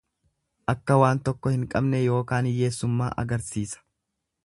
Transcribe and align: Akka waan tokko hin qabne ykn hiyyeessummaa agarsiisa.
Akka 0.73 0.95
waan 1.03 1.21
tokko 1.27 1.53
hin 1.57 1.67
qabne 1.75 2.01
ykn 2.15 2.51
hiyyeessummaa 2.53 3.15
agarsiisa. 3.25 3.89